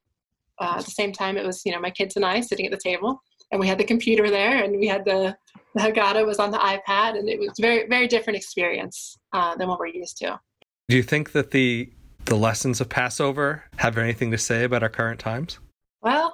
Uh, 0.59 0.75
at 0.79 0.85
the 0.85 0.91
same 0.91 1.13
time, 1.13 1.37
it 1.37 1.45
was, 1.45 1.61
you 1.65 1.71
know, 1.71 1.79
my 1.79 1.89
kids 1.89 2.17
and 2.17 2.25
I 2.25 2.41
sitting 2.41 2.65
at 2.65 2.71
the 2.73 2.77
table 2.77 3.21
and 3.51 3.59
we 3.59 3.67
had 3.67 3.77
the 3.77 3.83
computer 3.83 4.29
there 4.29 4.63
and 4.63 4.77
we 4.77 4.87
had 4.87 5.05
the, 5.05 5.35
the 5.75 5.81
Haggadah 5.81 6.25
was 6.25 6.39
on 6.39 6.51
the 6.51 6.57
iPad 6.57 7.17
and 7.17 7.29
it 7.29 7.39
was 7.39 7.51
very, 7.59 7.87
very 7.87 8.07
different 8.07 8.37
experience 8.37 9.17
uh, 9.33 9.55
than 9.55 9.67
what 9.67 9.79
we're 9.79 9.87
used 9.87 10.17
to. 10.17 10.39
Do 10.87 10.95
you 10.95 11.03
think 11.03 11.31
that 11.31 11.51
the 11.51 11.91
the 12.25 12.35
lessons 12.35 12.81
of 12.81 12.89
Passover 12.89 13.63
have 13.77 13.97
anything 13.97 14.31
to 14.31 14.37
say 14.37 14.63
about 14.63 14.81
our 14.81 14.89
current 14.89 15.19
times? 15.19 15.59
Well, 16.01 16.33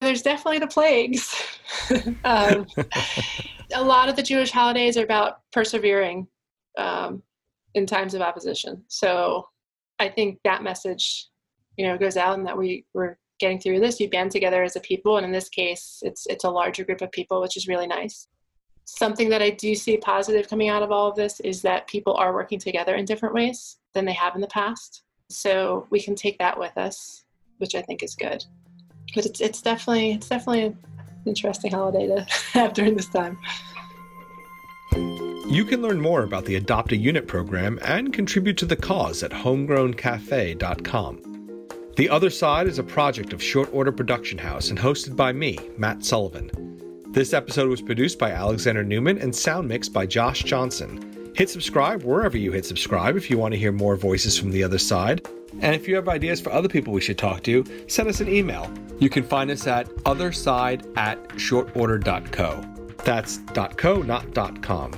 there's 0.00 0.22
definitely 0.22 0.58
the 0.58 0.66
plagues. 0.66 1.34
um, 2.24 2.66
a 3.74 3.82
lot 3.82 4.08
of 4.08 4.16
the 4.16 4.22
Jewish 4.22 4.50
holidays 4.50 4.96
are 4.96 5.04
about 5.04 5.40
persevering 5.50 6.26
um, 6.76 7.22
in 7.74 7.86
times 7.86 8.14
of 8.14 8.20
opposition. 8.20 8.84
So 8.88 9.48
I 9.98 10.08
think 10.08 10.40
that 10.44 10.62
message, 10.62 11.28
you 11.76 11.86
know, 11.86 11.96
goes 11.96 12.16
out 12.16 12.36
and 12.36 12.46
that 12.46 12.56
we, 12.56 12.84
we're 12.92 13.16
getting 13.44 13.60
through 13.60 13.80
this 13.80 14.00
you 14.00 14.08
band 14.08 14.30
together 14.30 14.62
as 14.62 14.76
a 14.76 14.80
people 14.80 15.16
and 15.16 15.26
in 15.26 15.32
this 15.32 15.48
case 15.48 16.02
it's 16.02 16.26
it's 16.32 16.44
a 16.44 16.50
larger 16.50 16.84
group 16.84 17.02
of 17.02 17.10
people 17.12 17.40
which 17.40 17.56
is 17.56 17.68
really 17.68 17.86
nice. 17.86 18.28
Something 18.86 19.28
that 19.30 19.42
i 19.42 19.50
do 19.50 19.74
see 19.74 19.96
positive 19.96 20.48
coming 20.48 20.68
out 20.68 20.82
of 20.82 20.90
all 20.90 21.08
of 21.10 21.16
this 21.16 21.40
is 21.40 21.62
that 21.62 21.86
people 21.86 22.14
are 22.14 22.32
working 22.32 22.58
together 22.58 22.94
in 22.94 23.04
different 23.04 23.34
ways 23.34 23.78
than 23.92 24.06
they 24.06 24.14
have 24.14 24.34
in 24.34 24.40
the 24.40 24.54
past. 24.60 25.02
So 25.28 25.86
we 25.90 26.00
can 26.00 26.14
take 26.14 26.38
that 26.38 26.58
with 26.58 26.76
us 26.78 27.24
which 27.58 27.74
i 27.74 27.82
think 27.82 28.02
is 28.02 28.14
good. 28.14 28.44
But 29.14 29.26
it's 29.26 29.40
it's 29.40 29.60
definitely 29.60 30.12
it's 30.12 30.28
definitely 30.28 30.64
an 30.64 30.78
interesting 31.26 31.72
holiday 31.72 32.06
to 32.06 32.26
have 32.58 32.72
during 32.72 32.96
this 32.96 33.08
time. 33.08 33.38
You 35.46 35.66
can 35.66 35.82
learn 35.82 36.00
more 36.00 36.22
about 36.22 36.46
the 36.46 36.56
Adopt 36.56 36.92
a 36.92 36.96
Unit 36.96 37.28
program 37.28 37.78
and 37.84 38.12
contribute 38.12 38.56
to 38.58 38.66
the 38.66 38.76
cause 38.76 39.22
at 39.22 39.30
homegrowncafe.com. 39.30 41.33
The 41.96 42.08
Other 42.08 42.28
Side 42.28 42.66
is 42.66 42.80
a 42.80 42.82
project 42.82 43.32
of 43.32 43.40
Short 43.40 43.72
Order 43.72 43.92
Production 43.92 44.36
House 44.36 44.70
and 44.70 44.76
hosted 44.76 45.14
by 45.14 45.32
me, 45.32 45.60
Matt 45.78 46.04
Sullivan. 46.04 46.50
This 47.10 47.32
episode 47.32 47.68
was 47.68 47.80
produced 47.80 48.18
by 48.18 48.32
Alexander 48.32 48.82
Newman 48.82 49.18
and 49.18 49.32
sound 49.32 49.68
mixed 49.68 49.92
by 49.92 50.04
Josh 50.04 50.42
Johnson. 50.42 51.32
Hit 51.36 51.50
subscribe 51.50 52.02
wherever 52.02 52.36
you 52.36 52.50
hit 52.50 52.66
subscribe 52.66 53.16
if 53.16 53.30
you 53.30 53.38
want 53.38 53.54
to 53.54 53.58
hear 53.60 53.70
more 53.70 53.94
voices 53.94 54.36
from 54.36 54.50
the 54.50 54.64
other 54.64 54.78
side. 54.78 55.24
And 55.60 55.72
if 55.72 55.86
you 55.86 55.94
have 55.94 56.08
ideas 56.08 56.40
for 56.40 56.50
other 56.50 56.68
people 56.68 56.92
we 56.92 57.00
should 57.00 57.16
talk 57.16 57.44
to, 57.44 57.64
send 57.86 58.08
us 58.08 58.18
an 58.18 58.28
email. 58.28 58.68
You 58.98 59.08
can 59.08 59.22
find 59.22 59.48
us 59.52 59.64
at 59.68 59.88
otherside 59.98 60.84
at 60.98 61.22
shortorder.co. 61.28 62.64
That's 63.04 63.38
.co, 63.76 64.02
not 64.02 64.62
.com. 64.62 64.94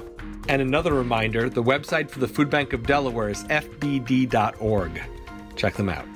And 0.48 0.62
another 0.62 0.94
reminder, 0.94 1.50
the 1.50 1.62
website 1.62 2.08
for 2.08 2.20
the 2.20 2.28
Food 2.28 2.48
Bank 2.48 2.72
of 2.72 2.84
Delaware 2.84 3.28
is 3.28 3.44
fbd.org. 3.44 5.02
Check 5.56 5.74
them 5.74 5.90
out. 5.90 6.15